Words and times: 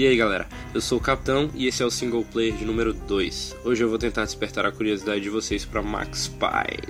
E 0.00 0.06
aí 0.06 0.16
galera, 0.16 0.48
eu 0.72 0.80
sou 0.80 0.96
o 0.96 1.00
Capitão 1.00 1.50
e 1.54 1.66
esse 1.66 1.82
é 1.82 1.84
o 1.84 1.90
single 1.90 2.24
player 2.24 2.56
de 2.56 2.64
número 2.64 2.94
2. 2.94 3.56
Hoje 3.66 3.84
eu 3.84 3.88
vou 3.90 3.98
tentar 3.98 4.24
despertar 4.24 4.64
a 4.64 4.72
curiosidade 4.72 5.20
de 5.20 5.28
vocês 5.28 5.66
para 5.66 5.82
Max 5.82 6.26
Payne. 6.26 6.88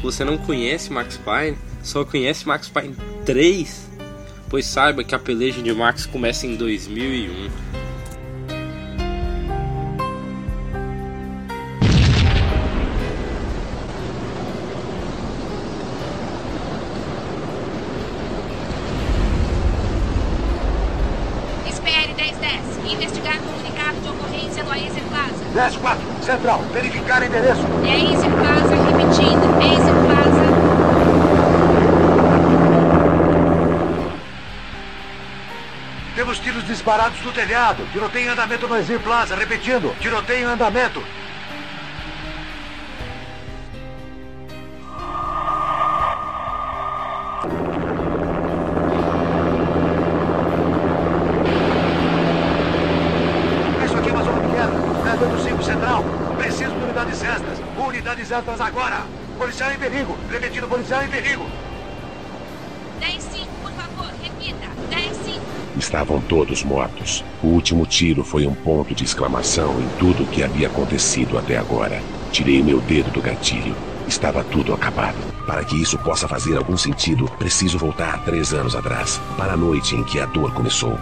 Você 0.00 0.24
não 0.24 0.38
conhece 0.38 0.90
Max 0.90 1.18
Payne? 1.18 1.58
Só 1.82 2.02
conhece 2.02 2.48
Max 2.48 2.66
Payne 2.66 2.96
3? 3.26 3.90
Pois 4.48 4.64
saiba 4.64 5.04
que 5.04 5.14
a 5.14 5.18
peleja 5.18 5.60
de 5.60 5.74
Max 5.74 6.06
começa 6.06 6.46
em 6.46 6.56
2001 6.56 7.67
10-4, 25.58 25.98
Central, 26.22 26.62
verificar 26.72 27.20
endereço. 27.20 27.62
É 27.84 28.14
Acer 28.14 28.30
Plaza, 28.30 28.76
repetindo. 28.76 29.58
Acer 29.58 29.94
Plaza. 30.06 30.48
Temos 36.14 36.38
tiros 36.38 36.64
disparados 36.64 37.20
no 37.24 37.32
telhado. 37.32 37.84
Tiroteio 37.90 38.26
em 38.26 38.28
andamento 38.28 38.68
no 38.68 38.74
Acer 38.76 39.00
Plaza. 39.00 39.34
Repetindo, 39.34 39.92
tiroteio 39.98 40.48
em 40.48 40.52
andamento. 40.52 41.02
Central. 55.68 56.04
Preciso 56.38 56.70
de 56.70 56.84
unidades 56.84 57.22
extras. 57.22 57.58
Unidades 57.76 58.30
extras 58.30 58.60
agora. 58.60 59.02
Policial 59.36 59.72
em 59.72 59.78
perigo. 59.78 60.16
Repetindo, 60.30 60.68
policial 60.68 61.02
em 61.02 61.08
perigo. 61.08 61.44
10-5, 63.00 63.46
por 63.60 63.72
favor, 63.72 64.12
repita. 64.22 64.66
10-5. 64.90 65.40
Estavam 65.76 66.20
todos 66.20 66.62
mortos. 66.62 67.24
O 67.42 67.48
último 67.48 67.84
tiro 67.84 68.22
foi 68.22 68.46
um 68.46 68.54
ponto 68.54 68.94
de 68.94 69.04
exclamação 69.04 69.80
em 69.80 69.88
tudo 69.98 70.22
o 70.22 70.26
que 70.26 70.42
havia 70.42 70.68
acontecido 70.68 71.36
até 71.36 71.58
agora. 71.58 72.00
Tirei 72.30 72.62
meu 72.62 72.80
dedo 72.80 73.10
do 73.10 73.20
gatilho. 73.20 73.74
Estava 74.06 74.44
tudo 74.44 74.72
acabado. 74.72 75.18
Para 75.46 75.64
que 75.64 75.80
isso 75.80 75.98
possa 75.98 76.28
fazer 76.28 76.56
algum 76.56 76.76
sentido, 76.76 77.28
preciso 77.38 77.76
voltar 77.76 78.24
três 78.24 78.54
anos 78.54 78.74
atrás, 78.74 79.20
para 79.36 79.54
a 79.54 79.56
noite 79.56 79.96
em 79.96 80.04
que 80.04 80.20
a 80.20 80.26
dor 80.26 80.52
começou. 80.54 80.96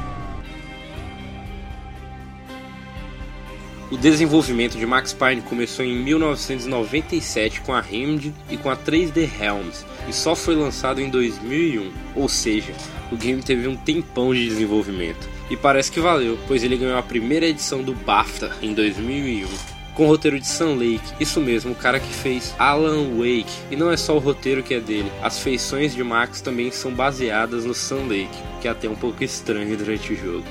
O 3.89 3.97
desenvolvimento 3.97 4.77
de 4.77 4.85
Max 4.85 5.13
Payne 5.13 5.43
começou 5.43 5.85
em 5.85 5.97
1997 5.97 7.61
com 7.61 7.73
a 7.73 7.81
Remedy 7.81 8.35
e 8.51 8.57
com 8.57 8.69
a 8.69 8.77
3D 8.77 9.29
Realms 9.39 9.85
e 10.09 10.13
só 10.13 10.35
foi 10.35 10.57
lançado 10.57 11.01
em 11.01 11.09
2001, 11.09 11.93
ou 12.17 12.29
seja, 12.29 12.73
o 13.13 13.17
game 13.17 13.41
teve 13.41 13.69
um 13.69 13.77
tempão 13.77 14.35
de 14.35 14.45
desenvolvimento. 14.45 15.29
E 15.49 15.57
parece 15.57 15.93
que 15.93 16.01
valeu, 16.01 16.37
pois 16.49 16.65
ele 16.65 16.77
ganhou 16.77 16.99
a 16.99 17.03
primeira 17.03 17.47
edição 17.47 17.81
do 17.81 17.95
BAFTA 17.95 18.57
em 18.61 18.75
2001 18.75 19.77
com 19.95 20.05
o 20.05 20.09
roteiro 20.09 20.39
de 20.39 20.47
Sam 20.47 20.75
Lake, 20.75 21.15
isso 21.19 21.41
mesmo, 21.41 21.73
o 21.73 21.75
cara 21.75 21.99
que 21.99 22.13
fez 22.13 22.55
Alan 22.59 23.17
Wake. 23.17 23.47
E 23.71 23.77
não 23.77 23.91
é 23.91 23.97
só 23.97 24.15
o 24.15 24.19
roteiro 24.19 24.63
que 24.63 24.75
é 24.75 24.81
dele, 24.81 25.11
as 25.23 25.39
feições 25.39 25.95
de 25.95 26.05
Max 26.05 26.43
também 26.43 26.71
são 26.71 26.93
baseadas 26.93 27.65
no 27.65 27.73
Sam 27.73 28.07
Lake, 28.07 28.37
que 28.61 28.69
é 28.69 28.71
até 28.71 28.91
um 28.91 28.95
pouco 28.95 29.25
estranho 29.25 29.75
durante 29.75 30.13
o 30.13 30.17
jogo. 30.17 30.45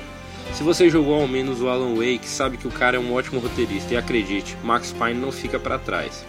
Se 0.53 0.63
você 0.63 0.89
jogou 0.89 1.21
ao 1.21 1.27
menos 1.27 1.61
o 1.61 1.67
Alan 1.67 1.95
Wake, 1.95 2.27
sabe 2.27 2.57
que 2.57 2.67
o 2.67 2.71
cara 2.71 2.97
é 2.97 2.99
um 2.99 3.13
ótimo 3.13 3.39
roteirista 3.39 3.93
e 3.93 3.97
acredite, 3.97 4.55
Max 4.63 4.91
Payne 4.93 5.19
não 5.19 5.31
fica 5.31 5.59
para 5.59 5.77
trás. 5.77 6.25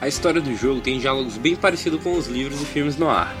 A 0.00 0.08
história 0.08 0.40
do 0.40 0.54
jogo 0.54 0.82
tem 0.82 0.98
diálogos 0.98 1.38
bem 1.38 1.56
parecidos 1.56 2.02
com 2.02 2.12
os 2.14 2.26
livros 2.26 2.60
e 2.60 2.66
filmes 2.66 2.96
no 2.96 3.08
ar. 3.08 3.34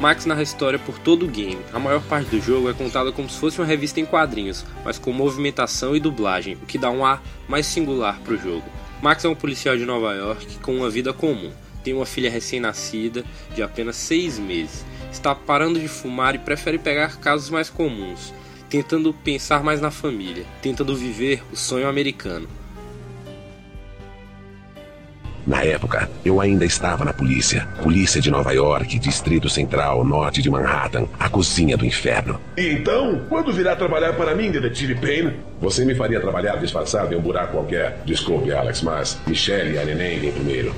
Max 0.00 0.24
narra 0.26 0.40
a 0.40 0.42
história 0.42 0.78
por 0.78 0.98
todo 0.98 1.26
o 1.26 1.28
game. 1.28 1.60
A 1.72 1.78
maior 1.78 2.02
parte 2.02 2.30
do 2.30 2.40
jogo 2.40 2.70
é 2.70 2.72
contada 2.72 3.12
como 3.12 3.28
se 3.28 3.38
fosse 3.38 3.58
uma 3.58 3.66
revista 3.66 4.00
em 4.00 4.06
quadrinhos, 4.06 4.64
mas 4.84 4.98
com 4.98 5.12
movimentação 5.12 5.96
e 5.96 6.00
dublagem, 6.00 6.54
o 6.54 6.66
que 6.66 6.78
dá 6.78 6.90
um 6.90 7.04
ar 7.04 7.22
mais 7.48 7.66
singular 7.66 8.18
para 8.20 8.34
o 8.34 8.38
jogo. 8.38 8.64
Max 9.02 9.24
é 9.24 9.28
um 9.28 9.34
policial 9.34 9.76
de 9.76 9.84
Nova 9.84 10.14
York 10.14 10.58
com 10.60 10.76
uma 10.76 10.88
vida 10.88 11.12
comum. 11.12 11.50
Tem 11.82 11.92
uma 11.92 12.06
filha 12.06 12.30
recém-nascida 12.30 13.24
de 13.54 13.62
apenas 13.62 13.96
6 13.96 14.38
meses 14.38 14.84
está 15.16 15.34
parando 15.34 15.80
de 15.80 15.88
fumar 15.88 16.34
e 16.34 16.38
prefere 16.38 16.78
pegar 16.78 17.16
casos 17.16 17.50
mais 17.50 17.70
comuns, 17.70 18.32
tentando 18.68 19.12
pensar 19.12 19.62
mais 19.62 19.80
na 19.80 19.90
família, 19.90 20.44
tentando 20.62 20.94
viver 20.94 21.42
o 21.50 21.56
sonho 21.56 21.88
americano. 21.88 22.46
Na 25.46 25.62
época, 25.62 26.10
eu 26.24 26.40
ainda 26.40 26.64
estava 26.64 27.04
na 27.04 27.12
polícia. 27.12 27.68
Polícia 27.80 28.20
de 28.20 28.32
Nova 28.32 28.52
York, 28.52 28.98
Distrito 28.98 29.48
Central, 29.48 30.04
norte 30.04 30.42
de 30.42 30.50
Manhattan, 30.50 31.06
a 31.20 31.28
cozinha 31.28 31.76
do 31.76 31.86
inferno. 31.86 32.40
Então, 32.56 33.24
quando 33.28 33.52
virá 33.52 33.76
trabalhar 33.76 34.14
para 34.14 34.34
mim, 34.34 34.50
detetive 34.50 34.96
Payne? 34.96 35.34
Você 35.60 35.84
me 35.84 35.94
faria 35.94 36.20
trabalhar 36.20 36.56
disfarçado 36.56 37.14
em 37.14 37.16
um 37.16 37.22
buraco 37.22 37.52
qualquer. 37.52 38.02
Desculpe, 38.04 38.52
Alex, 38.52 38.82
mas 38.82 39.18
Michelle 39.24 39.74
e 39.74 39.78
a 39.78 39.84
neném 39.84 40.18
vêm 40.18 40.32
primeiro. 40.32 40.74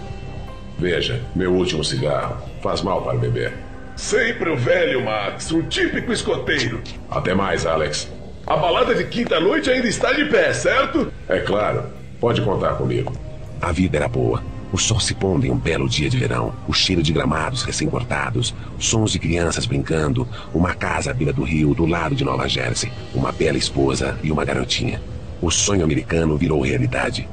Veja, 0.78 1.22
meu 1.34 1.54
último 1.54 1.82
cigarro. 1.82 2.36
Faz 2.62 2.82
mal 2.82 3.02
para 3.02 3.16
beber. 3.16 3.67
Sempre 3.98 4.48
o 4.48 4.56
velho 4.56 5.04
Max, 5.04 5.50
um 5.50 5.60
típico 5.62 6.12
escoteiro. 6.12 6.80
Até 7.10 7.34
mais, 7.34 7.66
Alex. 7.66 8.08
A 8.46 8.56
balada 8.56 8.94
de 8.94 9.02
quinta-noite 9.04 9.68
ainda 9.68 9.88
está 9.88 10.12
de 10.12 10.24
pé, 10.26 10.52
certo? 10.52 11.12
É 11.28 11.40
claro. 11.40 11.82
Pode 12.20 12.40
contar 12.42 12.76
comigo. 12.76 13.12
A 13.60 13.72
vida 13.72 13.96
era 13.96 14.06
boa. 14.06 14.40
O 14.72 14.78
sol 14.78 15.00
se 15.00 15.14
pondo 15.14 15.44
em 15.44 15.50
um 15.50 15.58
belo 15.58 15.88
dia 15.88 16.08
de 16.08 16.16
verão, 16.16 16.54
o 16.68 16.72
cheiro 16.72 17.02
de 17.02 17.12
gramados 17.12 17.64
recém-cortados, 17.64 18.54
sons 18.78 19.10
de 19.10 19.18
crianças 19.18 19.66
brincando, 19.66 20.28
uma 20.54 20.74
casa 20.74 21.10
à 21.10 21.14
beira 21.14 21.32
do 21.32 21.42
rio 21.42 21.74
do 21.74 21.84
lado 21.84 22.14
de 22.14 22.24
Nova 22.24 22.48
Jersey, 22.48 22.92
uma 23.12 23.32
bela 23.32 23.58
esposa 23.58 24.16
e 24.22 24.30
uma 24.30 24.44
garotinha. 24.44 25.02
O 25.42 25.50
sonho 25.50 25.82
americano 25.82 26.38
virou 26.38 26.60
realidade. 26.60 27.28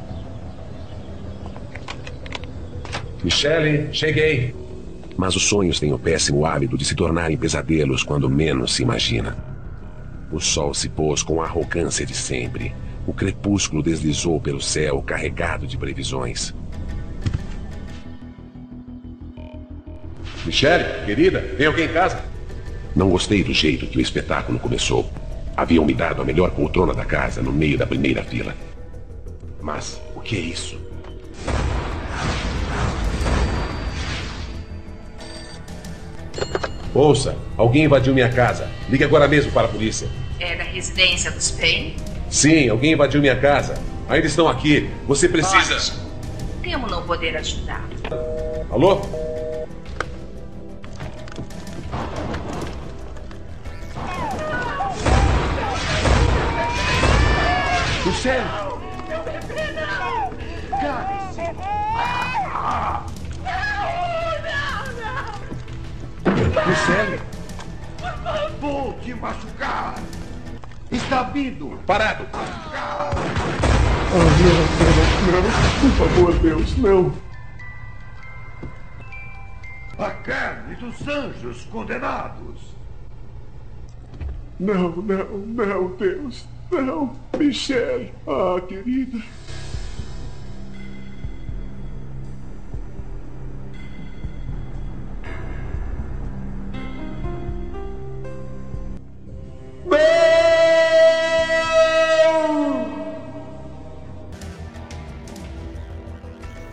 Michelle, 3.24 3.88
cheguei. 3.94 4.65
Mas 5.18 5.36
os 5.36 5.48
sonhos 5.48 5.80
têm 5.80 5.94
o 5.94 6.00
péssimo 6.00 6.46
hábito 6.46 6.78
de 6.78 6.84
se 6.84 6.96
tornarem 6.96 7.38
pesadelos 7.38 8.04
quando 8.04 8.30
menos 8.30 8.74
se 8.76 8.84
imagina. 8.84 9.38
O 10.32 10.40
sol 10.40 10.74
se 10.74 10.90
pôs 10.90 11.24
com 11.24 11.42
a 11.42 11.46
arrogância 11.46 12.06
de 12.06 12.14
sempre. 12.14 12.74
O 13.08 13.14
crepúsculo 13.14 13.82
deslizou 13.82 14.42
pelo 14.42 14.62
céu 14.62 15.02
carregado 15.02 15.66
de 15.66 15.78
previsões. 15.78 16.54
Michelle, 20.46 21.06
querida, 21.06 21.42
tem 21.58 21.68
alguém 21.68 21.86
em 21.86 21.94
casa? 21.94 22.24
Não 22.96 23.10
gostei 23.10 23.44
do 23.44 23.54
jeito 23.54 23.88
que 23.88 23.98
o 23.98 24.02
espetáculo 24.02 24.60
começou. 24.60 25.10
Haviam 25.56 25.86
me 25.86 25.94
dado 25.94 26.22
a 26.22 26.26
melhor 26.26 26.52
poltrona 26.52 26.94
da 26.94 27.06
casa 27.06 27.42
no 27.42 27.52
meio 27.52 27.78
da 27.78 27.88
primeira 27.88 28.24
fila. 28.24 28.56
Mas 29.62 30.02
o 30.16 30.20
que 30.20 30.36
é 30.36 30.40
isso? 30.40 30.80
Ouça, 36.96 37.36
alguém 37.58 37.84
invadiu 37.84 38.14
minha 38.14 38.30
casa. 38.30 38.70
Ligue 38.90 39.04
agora 39.04 39.28
mesmo 39.28 39.52
para 39.52 39.66
a 39.66 39.70
polícia. 39.70 40.08
É 40.40 40.56
da 40.56 40.64
residência 40.64 41.30
dos 41.30 41.52
Payne? 41.52 41.98
Sim, 42.30 42.70
alguém 42.70 42.94
invadiu 42.94 43.20
minha 43.20 43.36
casa. 43.36 43.74
Ainda 44.08 44.26
estão 44.26 44.48
aqui. 44.48 44.90
Você 45.06 45.28
precisa. 45.28 45.76
Ótimo. 45.76 46.06
Temo 46.64 46.88
não 46.88 47.04
poder 47.04 47.36
ajudar. 47.36 47.86
Alô? 48.72 49.02
Luciano! 58.06 58.66
Meu 58.66 58.75
Michele! 66.68 67.22
Vou 68.60 68.94
te 69.00 69.14
machucar! 69.14 69.96
Está 70.92 71.24
vindo! 71.24 71.80
Parado! 71.86 72.26
Ah, 72.34 73.12
não, 74.12 75.32
não, 75.32 75.42
não. 75.42 75.52
Por 75.82 76.08
favor, 76.08 76.34
Deus, 76.40 76.78
não. 76.78 77.14
A 80.00 80.10
carne 80.10 80.76
dos 80.76 81.08
anjos 81.08 81.66
condenados! 81.66 82.76
Não, 84.60 84.90
não, 84.90 85.26
não, 85.38 85.96
Deus. 85.98 86.48
Não, 86.72 87.16
Michelle. 87.38 88.12
Ah, 88.28 88.60
querida. 88.68 89.22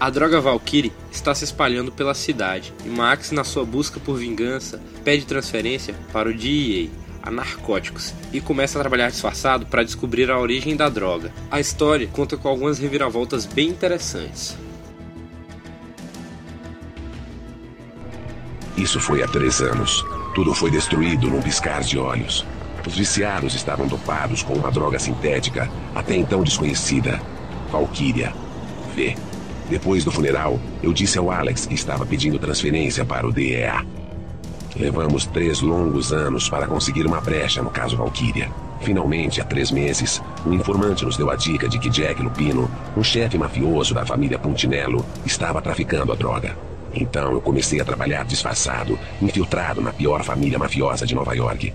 A 0.02 0.10
droga 0.10 0.40
Valkyrie 0.40 0.92
está 1.12 1.32
se 1.32 1.44
espalhando 1.44 1.92
pela 1.92 2.12
cidade 2.12 2.74
e 2.84 2.88
Max, 2.88 3.30
na 3.30 3.44
sua 3.44 3.64
busca 3.64 4.00
por 4.00 4.16
vingança, 4.16 4.82
pede 5.04 5.24
transferência 5.24 5.94
para 6.12 6.28
o 6.28 6.34
DEA, 6.34 6.90
a 7.22 7.30
narcóticos, 7.30 8.12
e 8.32 8.40
começa 8.40 8.76
a 8.76 8.82
trabalhar 8.82 9.10
disfarçado 9.10 9.64
para 9.64 9.84
descobrir 9.84 10.28
a 10.28 10.40
origem 10.40 10.74
da 10.74 10.88
droga. 10.88 11.32
A 11.48 11.60
história 11.60 12.08
conta 12.08 12.36
com 12.36 12.48
algumas 12.48 12.80
reviravoltas 12.80 13.46
bem 13.46 13.68
interessantes. 13.68 14.58
Isso 18.76 18.98
foi 18.98 19.22
há 19.22 19.28
três 19.28 19.60
anos. 19.60 20.04
Tudo 20.34 20.52
foi 20.52 20.72
destruído 20.72 21.28
num 21.28 21.40
piscar 21.40 21.80
de 21.80 21.96
olhos. 21.96 22.44
Os 22.84 22.96
viciados 22.96 23.54
estavam 23.54 23.86
dopados 23.86 24.42
com 24.42 24.54
uma 24.54 24.72
droga 24.72 24.98
sintética, 24.98 25.70
até 25.94 26.16
então 26.16 26.42
desconhecida. 26.42 27.22
Valkyria. 27.70 28.34
V. 28.96 29.16
Depois 29.72 30.04
do 30.04 30.12
funeral, 30.12 30.60
eu 30.82 30.92
disse 30.92 31.16
ao 31.16 31.30
Alex 31.30 31.64
que 31.64 31.72
estava 31.72 32.04
pedindo 32.04 32.38
transferência 32.38 33.06
para 33.06 33.26
o 33.26 33.32
DEA. 33.32 33.82
Levamos 34.76 35.24
três 35.24 35.62
longos 35.62 36.12
anos 36.12 36.46
para 36.46 36.66
conseguir 36.66 37.06
uma 37.06 37.22
brecha 37.22 37.62
no 37.62 37.70
caso 37.70 37.96
Valkyria. 37.96 38.50
Finalmente, 38.82 39.40
há 39.40 39.44
três 39.44 39.70
meses, 39.70 40.22
um 40.44 40.52
informante 40.52 41.06
nos 41.06 41.16
deu 41.16 41.30
a 41.30 41.36
dica 41.36 41.70
de 41.70 41.78
que 41.78 41.88
Jack 41.88 42.20
Lupino, 42.22 42.70
um 42.94 43.02
chefe 43.02 43.38
mafioso 43.38 43.94
da 43.94 44.04
família 44.04 44.38
Puntinello, 44.38 45.06
estava 45.24 45.62
traficando 45.62 46.12
a 46.12 46.16
droga. 46.16 46.54
Então 46.92 47.32
eu 47.32 47.40
comecei 47.40 47.80
a 47.80 47.84
trabalhar 47.84 48.26
disfarçado, 48.26 48.98
infiltrado 49.22 49.80
na 49.80 49.90
pior 49.90 50.22
família 50.22 50.58
mafiosa 50.58 51.06
de 51.06 51.14
Nova 51.14 51.34
York. 51.34 51.72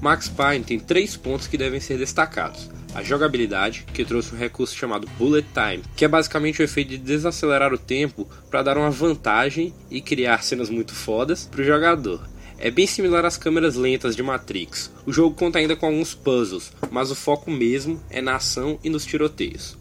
Max 0.00 0.30
Payne 0.30 0.64
tem 0.64 0.80
três 0.80 1.14
pontos 1.14 1.46
que 1.46 1.58
devem 1.58 1.78
ser 1.78 1.98
destacados. 1.98 2.70
A 2.94 3.02
jogabilidade, 3.02 3.84
que 3.92 4.04
trouxe 4.04 4.34
um 4.34 4.38
recurso 4.38 4.74
chamado 4.74 5.06
Bullet 5.18 5.46
Time, 5.52 5.84
que 5.94 6.04
é 6.04 6.08
basicamente 6.08 6.60
o 6.60 6.64
efeito 6.64 6.88
de 6.88 6.98
desacelerar 6.98 7.72
o 7.72 7.78
tempo 7.78 8.26
para 8.50 8.62
dar 8.62 8.78
uma 8.78 8.90
vantagem 8.90 9.74
e 9.90 10.00
criar 10.00 10.42
cenas 10.42 10.70
muito 10.70 10.94
fodas 10.94 11.44
para 11.44 11.60
o 11.60 11.64
jogador. 11.64 12.26
É 12.58 12.70
bem 12.70 12.86
similar 12.86 13.24
às 13.24 13.36
câmeras 13.36 13.76
lentas 13.76 14.16
de 14.16 14.22
Matrix. 14.22 14.90
O 15.06 15.12
jogo 15.12 15.36
conta 15.36 15.58
ainda 15.58 15.76
com 15.76 15.86
alguns 15.86 16.14
puzzles, 16.14 16.72
mas 16.90 17.10
o 17.10 17.14
foco 17.14 17.50
mesmo 17.50 18.02
é 18.10 18.22
na 18.22 18.36
ação 18.36 18.78
e 18.82 18.90
nos 18.90 19.04
tiroteios. 19.04 19.78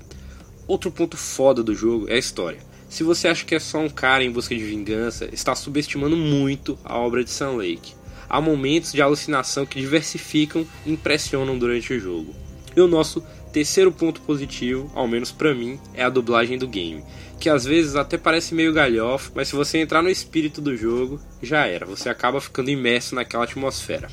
Outro 0.67 0.91
ponto 0.91 1.17
foda 1.17 1.63
do 1.63 1.73
jogo 1.73 2.07
é 2.09 2.15
a 2.15 2.19
história. 2.19 2.59
Se 2.89 3.03
você 3.03 3.27
acha 3.27 3.45
que 3.45 3.55
é 3.55 3.59
só 3.59 3.79
um 3.79 3.89
cara 3.89 4.23
em 4.23 4.31
busca 4.31 4.55
de 4.55 4.63
vingança, 4.63 5.29
está 5.31 5.55
subestimando 5.55 6.15
muito 6.15 6.77
a 6.83 6.97
obra 6.97 7.23
de 7.23 7.29
Sam 7.29 7.51
Lake 7.51 7.98
há 8.29 8.39
momentos 8.39 8.93
de 8.93 9.01
alucinação 9.01 9.65
que 9.65 9.79
diversificam 9.79 10.65
e 10.85 10.91
impressionam 10.91 11.57
durante 11.57 11.93
o 11.93 11.99
jogo. 11.99 12.33
E 12.75 12.79
o 12.79 12.87
nosso 12.87 13.23
terceiro 13.51 13.91
ponto 13.91 14.21
positivo, 14.21 14.91
ao 14.93 15.07
menos 15.07 15.31
para 15.31 15.55
mim, 15.55 15.79
é 15.93 16.03
a 16.03 16.09
dublagem 16.09 16.57
do 16.57 16.67
game, 16.67 17.03
que 17.39 17.49
às 17.49 17.65
vezes 17.65 17.95
até 17.95 18.17
parece 18.17 18.53
meio 18.53 18.73
galhofa, 18.73 19.31
mas 19.33 19.47
se 19.47 19.55
você 19.55 19.79
entrar 19.79 20.03
no 20.03 20.09
espírito 20.09 20.61
do 20.61 20.77
jogo, 20.77 21.19
já 21.41 21.65
era, 21.65 21.85
você 21.85 22.09
acaba 22.09 22.39
ficando 22.39 22.69
imerso 22.69 23.15
naquela 23.15 23.45
atmosfera. 23.45 24.07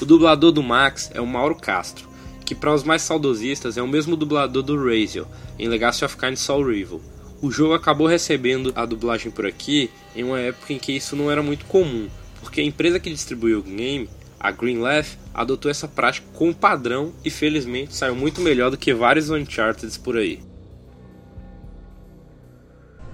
O 0.00 0.04
dublador 0.04 0.52
do 0.52 0.62
Max 0.62 1.10
é 1.14 1.20
o 1.20 1.26
Mauro 1.26 1.54
Castro, 1.54 2.08
que 2.44 2.54
para 2.54 2.72
os 2.72 2.84
mais 2.84 3.02
saudosistas 3.02 3.76
é 3.76 3.82
o 3.82 3.88
mesmo 3.88 4.16
dublador 4.16 4.62
do 4.62 4.76
Raziel 4.76 5.26
em 5.58 5.68
Legacy 5.68 6.04
of 6.04 6.16
Kain 6.16 6.36
Soul 6.36 6.70
Rival. 6.70 7.00
O 7.42 7.50
jogo 7.50 7.74
acabou 7.74 8.06
recebendo 8.06 8.72
a 8.74 8.86
dublagem 8.86 9.30
por 9.30 9.44
aqui 9.44 9.90
em 10.14 10.24
uma 10.24 10.40
época 10.40 10.72
em 10.72 10.78
que 10.78 10.92
isso 10.92 11.14
não 11.16 11.30
era 11.30 11.42
muito 11.42 11.66
comum, 11.66 12.08
porque 12.40 12.60
a 12.60 12.64
empresa 12.64 13.00
que 13.00 13.10
distribuiu 13.10 13.58
o 13.58 13.62
game, 13.62 14.08
a 14.38 14.50
Greenleaf, 14.50 15.16
adotou 15.34 15.70
essa 15.70 15.88
prática 15.88 16.26
como 16.32 16.54
padrão 16.54 17.12
e 17.24 17.30
felizmente 17.30 17.94
saiu 17.94 18.14
muito 18.14 18.40
melhor 18.40 18.70
do 18.70 18.76
que 18.76 18.94
vários 18.94 19.30
Uncharted 19.30 19.98
por 20.00 20.16
aí. 20.16 20.40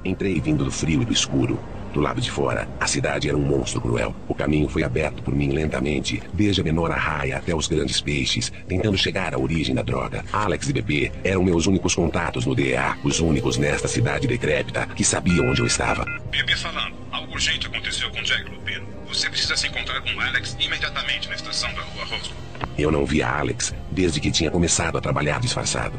Entrei 0.04 0.40
vindo 0.40 0.64
do 0.64 0.70
frio 0.70 1.02
e 1.02 1.04
do 1.04 1.12
escuro. 1.12 1.58
Do 1.92 2.00
lado 2.00 2.20
de 2.20 2.30
fora, 2.30 2.66
a 2.80 2.86
cidade 2.86 3.28
era 3.28 3.36
um 3.36 3.42
monstro 3.42 3.80
cruel. 3.80 4.14
O 4.26 4.34
caminho 4.34 4.68
foi 4.68 4.82
aberto 4.82 5.22
por 5.22 5.34
mim 5.34 5.50
lentamente, 5.50 6.22
desde 6.32 6.62
a 6.62 6.64
menor 6.64 6.90
arraia 6.90 7.36
até 7.36 7.54
os 7.54 7.68
grandes 7.68 8.00
peixes, 8.00 8.50
tentando 8.66 8.96
chegar 8.96 9.34
à 9.34 9.38
origem 9.38 9.74
da 9.74 9.82
droga. 9.82 10.24
Alex 10.32 10.68
e 10.70 10.72
Bebê 10.72 11.12
eram 11.22 11.42
meus 11.42 11.66
únicos 11.66 11.94
contatos 11.94 12.46
no 12.46 12.54
DEA, 12.54 12.96
os 13.04 13.20
únicos 13.20 13.58
nesta 13.58 13.88
cidade 13.88 14.26
decrépita 14.26 14.86
que 14.86 15.04
sabiam 15.04 15.50
onde 15.50 15.60
eu 15.60 15.66
estava. 15.66 16.06
Bebê 16.30 16.56
falando. 16.56 16.94
Algo 17.10 17.34
urgente 17.34 17.66
aconteceu 17.66 18.10
com 18.10 18.22
Jack 18.22 18.50
Lupino. 18.50 18.86
Você 19.06 19.28
precisa 19.28 19.54
se 19.54 19.66
encontrar 19.66 20.00
com 20.00 20.18
Alex 20.18 20.56
imediatamente 20.58 21.28
na 21.28 21.34
estação 21.34 21.72
da 21.74 21.82
rua 21.82 22.04
Roscoe. 22.06 22.34
Eu 22.78 22.90
não 22.90 23.04
via 23.04 23.28
Alex 23.28 23.74
desde 23.90 24.18
que 24.18 24.30
tinha 24.30 24.50
começado 24.50 24.96
a 24.96 25.00
trabalhar 25.00 25.40
disfarçado. 25.40 25.98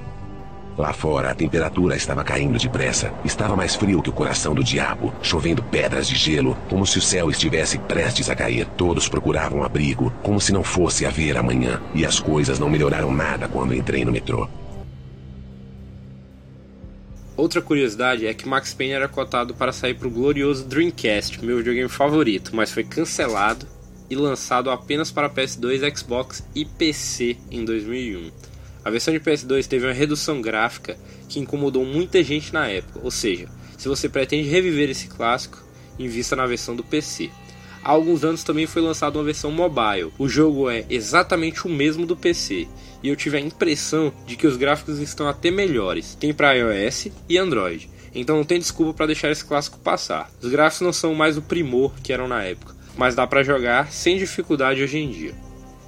Lá 0.77 0.91
fora, 0.91 1.29
a 1.29 1.35
temperatura 1.35 1.95
estava 1.95 2.23
caindo 2.23 2.57
depressa. 2.57 3.13
Estava 3.23 3.55
mais 3.55 3.75
frio 3.75 4.01
que 4.01 4.09
o 4.09 4.13
coração 4.13 4.55
do 4.55 4.63
diabo, 4.63 5.13
chovendo 5.21 5.61
pedras 5.61 6.07
de 6.07 6.15
gelo, 6.15 6.57
como 6.67 6.85
se 6.85 6.97
o 6.97 7.01
céu 7.01 7.29
estivesse 7.29 7.77
prestes 7.77 8.29
a 8.29 8.35
cair. 8.35 8.67
Todos 8.75 9.07
procuravam 9.07 9.63
abrigo, 9.63 10.11
como 10.23 10.41
se 10.41 10.51
não 10.51 10.63
fosse 10.63 11.05
haver 11.05 11.37
amanhã. 11.37 11.79
E 11.93 12.03
as 12.03 12.19
coisas 12.19 12.57
não 12.57 12.69
melhoraram 12.69 13.13
nada 13.13 13.47
quando 13.47 13.75
entrei 13.75 14.03
no 14.03 14.11
metrô. 14.11 14.49
Outra 17.37 17.61
curiosidade 17.61 18.25
é 18.25 18.33
que 18.33 18.47
Max 18.47 18.73
Payne 18.73 18.93
era 18.93 19.07
cotado 19.07 19.53
para 19.53 19.71
sair 19.71 19.95
para 19.95 20.07
o 20.07 20.11
glorioso 20.11 20.65
Dreamcast, 20.65 21.43
meu 21.43 21.57
videogame 21.57 21.89
favorito, 21.89 22.55
mas 22.55 22.71
foi 22.71 22.83
cancelado 22.83 23.67
e 24.09 24.15
lançado 24.15 24.69
apenas 24.69 25.11
para 25.11 25.29
PS2, 25.29 25.97
Xbox 25.97 26.43
e 26.53 26.63
PC 26.63 27.37
em 27.49 27.65
2001. 27.65 28.52
A 28.83 28.89
versão 28.89 29.13
de 29.13 29.19
PS2 29.19 29.65
teve 29.65 29.85
uma 29.85 29.93
redução 29.93 30.41
gráfica 30.41 30.97
que 31.29 31.39
incomodou 31.39 31.85
muita 31.85 32.21
gente 32.21 32.53
na 32.53 32.67
época, 32.67 32.99
ou 33.01 33.09
seja, 33.09 33.47
se 33.77 33.87
você 33.87 34.09
pretende 34.09 34.49
reviver 34.49 34.89
esse 34.89 35.07
clássico, 35.07 35.63
invista 35.97 36.35
na 36.35 36.45
versão 36.45 36.75
do 36.75 36.83
PC. 36.83 37.29
Há 37.83 37.91
alguns 37.91 38.23
anos 38.23 38.43
também 38.43 38.65
foi 38.65 38.81
lançada 38.81 39.17
uma 39.17 39.25
versão 39.25 39.51
mobile. 39.51 40.11
O 40.17 40.27
jogo 40.27 40.69
é 40.69 40.85
exatamente 40.89 41.67
o 41.67 41.69
mesmo 41.69 42.05
do 42.05 42.15
PC 42.15 42.67
e 43.01 43.09
eu 43.09 43.15
tive 43.15 43.37
a 43.37 43.41
impressão 43.41 44.13
de 44.25 44.37
que 44.37 44.47
os 44.47 44.55
gráficos 44.55 44.99
estão 44.99 45.27
até 45.27 45.51
melhores. 45.51 46.15
Tem 46.15 46.33
para 46.33 46.53
iOS 46.53 47.09
e 47.27 47.37
Android. 47.37 47.89
Então 48.15 48.37
não 48.37 48.45
tem 48.45 48.59
desculpa 48.59 48.93
para 48.93 49.07
deixar 49.07 49.31
esse 49.31 49.43
clássico 49.43 49.79
passar. 49.79 50.31
Os 50.41 50.49
gráficos 50.49 50.81
não 50.81 50.93
são 50.93 51.13
mais 51.13 51.37
o 51.37 51.41
primor 51.41 51.93
que 52.01 52.13
eram 52.13 52.27
na 52.27 52.43
época, 52.43 52.73
mas 52.95 53.15
dá 53.15 53.27
para 53.27 53.43
jogar 53.43 53.91
sem 53.91 54.17
dificuldade 54.17 54.81
hoje 54.81 54.99
em 54.99 55.09
dia. 55.09 55.35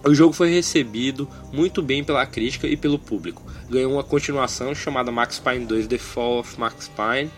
O 0.07 0.13
jogo 0.13 0.33
foi 0.33 0.51
recebido 0.51 1.27
muito 1.51 1.81
bem 1.81 2.03
pela 2.03 2.27
crítica 2.27 2.67
e 2.67 2.77
pelo 2.77 2.99
público. 2.99 3.41
Ganhou 3.67 3.91
uma 3.91 4.03
continuação 4.03 4.75
chamada 4.75 5.11
Max 5.11 5.39
Payne 5.39 5.65
2 5.65 5.87
The 5.87 5.97
Fall 5.97 6.41
of 6.41 6.59
Max 6.59 6.87
Payne 6.95 7.31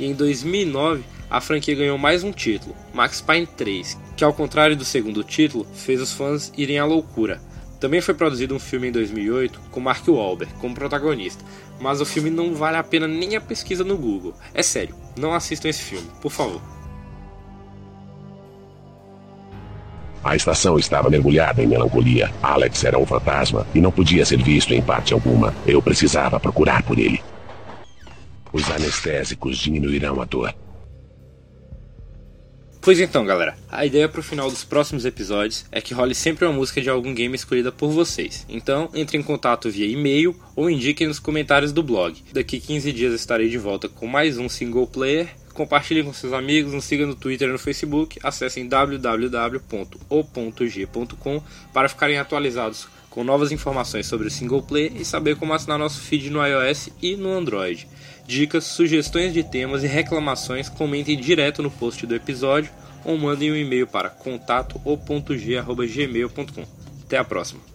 e 0.00 0.06
em 0.06 0.14
2009 0.14 1.04
a 1.28 1.38
franquia 1.38 1.74
ganhou 1.74 1.98
mais 1.98 2.24
um 2.24 2.32
título, 2.32 2.74
Max 2.94 3.20
Payne 3.20 3.46
3, 3.46 3.98
que 4.16 4.24
ao 4.24 4.32
contrário 4.32 4.74
do 4.74 4.86
segundo 4.86 5.22
título, 5.22 5.66
fez 5.74 6.00
os 6.00 6.12
fãs 6.12 6.50
irem 6.56 6.78
à 6.78 6.86
loucura. 6.86 7.42
Também 7.78 8.00
foi 8.00 8.14
produzido 8.14 8.54
um 8.54 8.58
filme 8.58 8.88
em 8.88 8.92
2008 8.92 9.60
com 9.70 9.80
Mark 9.80 10.08
Wahlberg 10.08 10.54
como 10.54 10.74
protagonista, 10.74 11.44
mas 11.78 12.00
o 12.00 12.06
filme 12.06 12.30
não 12.30 12.54
vale 12.54 12.78
a 12.78 12.82
pena 12.82 13.06
nem 13.06 13.36
a 13.36 13.40
pesquisa 13.40 13.84
no 13.84 13.98
Google. 13.98 14.34
É 14.54 14.62
sério, 14.62 14.94
não 15.18 15.34
assistam 15.34 15.68
esse 15.68 15.82
filme, 15.82 16.08
por 16.22 16.32
favor. 16.32 16.62
A 20.24 20.34
estação 20.34 20.78
estava 20.78 21.10
mergulhada 21.10 21.62
em 21.62 21.66
melancolia. 21.66 22.32
Alex 22.42 22.82
era 22.82 22.98
um 22.98 23.04
fantasma 23.04 23.66
e 23.74 23.80
não 23.80 23.92
podia 23.92 24.24
ser 24.24 24.42
visto 24.42 24.72
em 24.72 24.80
parte 24.80 25.12
alguma. 25.12 25.54
Eu 25.66 25.82
precisava 25.82 26.40
procurar 26.40 26.82
por 26.82 26.98
ele. 26.98 27.22
Os 28.50 28.70
anestésicos 28.70 29.58
diminuirão 29.58 30.22
a 30.22 30.24
dor. 30.24 30.54
Pois 32.84 33.00
então, 33.00 33.24
galera, 33.24 33.56
a 33.70 33.86
ideia 33.86 34.06
para 34.08 34.20
o 34.20 34.22
final 34.22 34.50
dos 34.50 34.62
próximos 34.62 35.06
episódios 35.06 35.64
é 35.72 35.80
que 35.80 35.94
role 35.94 36.14
sempre 36.14 36.44
uma 36.44 36.52
música 36.52 36.82
de 36.82 36.90
algum 36.90 37.14
game 37.14 37.34
escolhida 37.34 37.72
por 37.72 37.90
vocês. 37.90 38.44
Então, 38.46 38.90
entre 38.92 39.16
em 39.16 39.22
contato 39.22 39.70
via 39.70 39.86
e-mail 39.86 40.38
ou 40.54 40.68
indiquem 40.68 41.06
nos 41.06 41.18
comentários 41.18 41.72
do 41.72 41.82
blog. 41.82 42.22
Daqui 42.32 42.60
15 42.60 42.92
dias 42.92 43.14
estarei 43.14 43.48
de 43.48 43.56
volta 43.56 43.88
com 43.88 44.06
mais 44.06 44.36
um 44.36 44.50
single 44.50 44.86
player. 44.86 45.30
Compartilhem 45.54 46.04
com 46.04 46.12
seus 46.12 46.34
amigos, 46.34 46.74
nos 46.74 46.84
sigam 46.84 47.06
no 47.06 47.14
Twitter 47.14 47.48
e 47.48 47.52
no 47.52 47.58
Facebook, 47.58 48.18
acessem 48.22 48.68
www.o.g.com 48.68 49.62
para 51.72 51.88
ficarem 51.88 52.18
atualizados 52.18 52.86
com 53.08 53.24
novas 53.24 53.52
informações 53.52 54.06
sobre 54.06 54.26
o 54.26 54.30
single 54.30 54.62
player 54.62 54.92
e 54.96 55.04
saber 55.04 55.36
como 55.36 55.54
assinar 55.54 55.78
nosso 55.78 56.00
feed 56.00 56.30
no 56.30 56.44
iOS 56.44 56.90
e 57.00 57.16
no 57.16 57.32
Android 57.32 57.88
dicas, 58.26 58.64
sugestões 58.64 59.32
de 59.32 59.42
temas 59.42 59.82
e 59.84 59.86
reclamações, 59.86 60.68
comentem 60.68 61.18
direto 61.18 61.62
no 61.62 61.70
post 61.70 62.06
do 62.06 62.14
episódio 62.14 62.70
ou 63.04 63.16
mandem 63.18 63.50
um 63.52 63.56
e-mail 63.56 63.86
para 63.86 64.08
contato.g.gmail.com. 64.08 66.64
Até 67.04 67.18
a 67.18 67.24
próxima. 67.24 67.73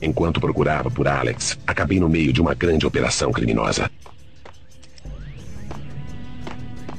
Enquanto 0.00 0.40
procurava 0.40 0.90
por 0.90 1.08
Alex, 1.08 1.58
acabei 1.66 1.98
no 1.98 2.08
meio 2.08 2.32
de 2.32 2.40
uma 2.40 2.54
grande 2.54 2.86
operação 2.86 3.32
criminosa. 3.32 3.90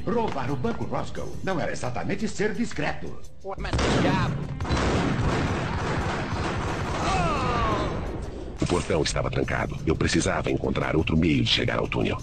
Roubar 0.06 0.52
o 0.52 0.56
Banco 0.56 0.86
Roscoe 0.86 1.30
não 1.44 1.60
era 1.60 1.72
exatamente 1.72 2.28
ser 2.28 2.54
discreto. 2.54 3.20
Mas 3.58 3.72
diabo! 4.02 4.36
O 8.62 8.66
portão 8.66 9.04
estava 9.04 9.30
trancado. 9.30 9.78
Eu 9.86 9.96
precisava 9.96 10.50
encontrar 10.50 10.96
outro 10.96 11.16
meio 11.16 11.44
de 11.44 11.50
chegar 11.50 11.78
ao 11.78 11.88
túnel. 11.88 12.18